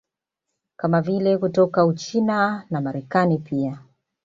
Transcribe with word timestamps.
Kama 0.77 1.01
vile 1.01 1.37
kutoka 1.37 1.85
Uchina 1.85 2.65
na 2.69 2.81
Marekani 2.81 3.37
pia 3.37 3.79